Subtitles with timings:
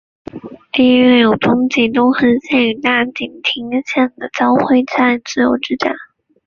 [0.71, 5.93] 地域内有东急东横线与大井町线的交会站自由之丘站。